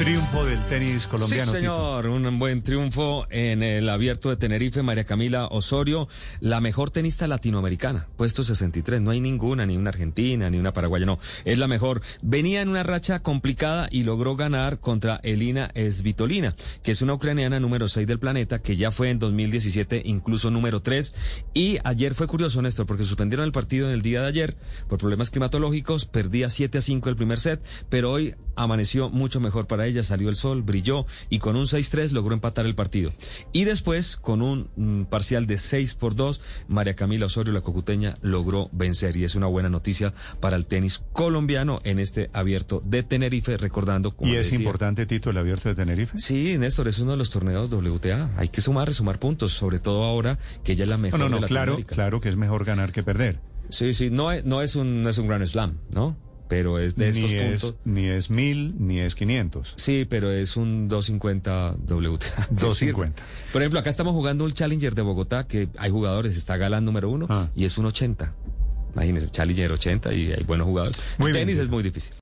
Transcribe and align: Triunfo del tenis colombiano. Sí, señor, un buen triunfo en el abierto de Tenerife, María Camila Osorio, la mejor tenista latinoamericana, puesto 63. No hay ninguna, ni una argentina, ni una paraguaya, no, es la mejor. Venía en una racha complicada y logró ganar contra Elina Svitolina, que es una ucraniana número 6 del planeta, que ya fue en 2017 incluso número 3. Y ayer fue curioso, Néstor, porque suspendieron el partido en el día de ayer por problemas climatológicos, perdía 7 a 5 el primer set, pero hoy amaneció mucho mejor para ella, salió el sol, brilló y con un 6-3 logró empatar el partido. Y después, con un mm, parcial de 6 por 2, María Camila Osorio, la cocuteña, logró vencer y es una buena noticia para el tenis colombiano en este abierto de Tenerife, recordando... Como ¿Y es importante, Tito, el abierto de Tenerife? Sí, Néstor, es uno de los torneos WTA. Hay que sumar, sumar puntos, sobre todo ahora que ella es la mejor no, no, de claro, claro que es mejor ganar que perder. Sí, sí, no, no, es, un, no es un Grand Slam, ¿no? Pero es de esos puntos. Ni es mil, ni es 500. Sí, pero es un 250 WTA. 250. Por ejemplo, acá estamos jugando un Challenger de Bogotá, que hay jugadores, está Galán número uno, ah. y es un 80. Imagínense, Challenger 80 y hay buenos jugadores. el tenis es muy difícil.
Triunfo 0.00 0.46
del 0.46 0.58
tenis 0.68 1.06
colombiano. 1.06 1.52
Sí, 1.52 1.58
señor, 1.58 2.06
un 2.06 2.38
buen 2.38 2.62
triunfo 2.62 3.26
en 3.28 3.62
el 3.62 3.86
abierto 3.90 4.30
de 4.30 4.38
Tenerife, 4.38 4.82
María 4.82 5.04
Camila 5.04 5.44
Osorio, 5.44 6.08
la 6.40 6.62
mejor 6.62 6.90
tenista 6.90 7.28
latinoamericana, 7.28 8.08
puesto 8.16 8.42
63. 8.42 9.02
No 9.02 9.10
hay 9.10 9.20
ninguna, 9.20 9.66
ni 9.66 9.76
una 9.76 9.90
argentina, 9.90 10.48
ni 10.48 10.56
una 10.56 10.72
paraguaya, 10.72 11.04
no, 11.04 11.18
es 11.44 11.58
la 11.58 11.66
mejor. 11.66 12.00
Venía 12.22 12.62
en 12.62 12.70
una 12.70 12.82
racha 12.82 13.22
complicada 13.22 13.88
y 13.90 14.04
logró 14.04 14.36
ganar 14.36 14.80
contra 14.80 15.20
Elina 15.22 15.70
Svitolina, 15.74 16.56
que 16.82 16.92
es 16.92 17.02
una 17.02 17.12
ucraniana 17.12 17.60
número 17.60 17.86
6 17.86 18.06
del 18.06 18.18
planeta, 18.18 18.62
que 18.62 18.76
ya 18.76 18.90
fue 18.92 19.10
en 19.10 19.18
2017 19.18 20.00
incluso 20.06 20.50
número 20.50 20.80
3. 20.80 21.14
Y 21.52 21.76
ayer 21.84 22.14
fue 22.14 22.26
curioso, 22.26 22.62
Néstor, 22.62 22.86
porque 22.86 23.04
suspendieron 23.04 23.44
el 23.44 23.52
partido 23.52 23.88
en 23.88 23.92
el 23.92 24.00
día 24.00 24.22
de 24.22 24.28
ayer 24.28 24.56
por 24.88 24.98
problemas 24.98 25.28
climatológicos, 25.28 26.06
perdía 26.06 26.48
7 26.48 26.78
a 26.78 26.80
5 26.80 27.10
el 27.10 27.16
primer 27.16 27.38
set, 27.38 27.62
pero 27.90 28.10
hoy 28.12 28.34
amaneció 28.62 29.10
mucho 29.10 29.40
mejor 29.40 29.66
para 29.66 29.86
ella, 29.86 30.02
salió 30.02 30.28
el 30.28 30.36
sol, 30.36 30.62
brilló 30.62 31.06
y 31.28 31.38
con 31.38 31.56
un 31.56 31.64
6-3 31.64 32.10
logró 32.10 32.34
empatar 32.34 32.66
el 32.66 32.74
partido. 32.74 33.12
Y 33.52 33.64
después, 33.64 34.16
con 34.16 34.42
un 34.42 34.70
mm, 34.76 35.04
parcial 35.04 35.46
de 35.46 35.58
6 35.58 35.94
por 35.94 36.14
2, 36.14 36.42
María 36.68 36.94
Camila 36.94 37.26
Osorio, 37.26 37.52
la 37.52 37.62
cocuteña, 37.62 38.14
logró 38.22 38.68
vencer 38.72 39.16
y 39.16 39.24
es 39.24 39.34
una 39.34 39.46
buena 39.46 39.68
noticia 39.68 40.14
para 40.40 40.56
el 40.56 40.66
tenis 40.66 41.02
colombiano 41.12 41.80
en 41.84 41.98
este 41.98 42.30
abierto 42.32 42.82
de 42.84 43.02
Tenerife, 43.02 43.56
recordando... 43.56 44.16
Como 44.16 44.32
¿Y 44.32 44.36
es 44.36 44.52
importante, 44.52 45.06
Tito, 45.06 45.30
el 45.30 45.38
abierto 45.38 45.68
de 45.68 45.74
Tenerife? 45.74 46.18
Sí, 46.18 46.56
Néstor, 46.58 46.88
es 46.88 46.98
uno 46.98 47.12
de 47.12 47.16
los 47.16 47.30
torneos 47.30 47.70
WTA. 47.70 48.30
Hay 48.36 48.48
que 48.48 48.60
sumar, 48.60 48.92
sumar 48.94 49.18
puntos, 49.18 49.52
sobre 49.52 49.78
todo 49.78 50.04
ahora 50.04 50.38
que 50.64 50.72
ella 50.72 50.84
es 50.84 50.88
la 50.88 50.98
mejor 50.98 51.20
no, 51.20 51.28
no, 51.28 51.40
de 51.40 51.46
claro, 51.46 51.78
claro 51.86 52.20
que 52.20 52.28
es 52.28 52.36
mejor 52.36 52.64
ganar 52.64 52.92
que 52.92 53.02
perder. 53.02 53.40
Sí, 53.70 53.94
sí, 53.94 54.10
no, 54.10 54.30
no, 54.42 54.62
es, 54.62 54.76
un, 54.76 55.02
no 55.02 55.10
es 55.10 55.18
un 55.18 55.28
Grand 55.28 55.46
Slam, 55.46 55.78
¿no? 55.90 56.16
Pero 56.50 56.80
es 56.80 56.96
de 56.96 57.10
esos 57.10 57.32
puntos. 57.32 57.76
Ni 57.84 58.08
es 58.08 58.28
mil, 58.28 58.74
ni 58.76 58.98
es 58.98 59.14
500. 59.14 59.74
Sí, 59.76 60.04
pero 60.10 60.32
es 60.32 60.56
un 60.56 60.88
250 60.88 61.76
WTA. 61.88 62.48
250. 62.50 63.22
Por 63.52 63.62
ejemplo, 63.62 63.78
acá 63.78 63.88
estamos 63.88 64.14
jugando 64.14 64.42
un 64.42 64.50
Challenger 64.50 64.96
de 64.96 65.02
Bogotá, 65.02 65.46
que 65.46 65.68
hay 65.78 65.90
jugadores, 65.92 66.36
está 66.36 66.56
Galán 66.56 66.84
número 66.84 67.08
uno, 67.08 67.26
ah. 67.30 67.48
y 67.54 67.66
es 67.66 67.78
un 67.78 67.86
80. 67.86 68.34
Imagínense, 68.94 69.30
Challenger 69.30 69.70
80 69.70 70.12
y 70.12 70.32
hay 70.32 70.42
buenos 70.42 70.66
jugadores. 70.66 71.00
el 71.20 71.32
tenis 71.32 71.58
es 71.58 71.68
muy 71.68 71.84
difícil. 71.84 72.14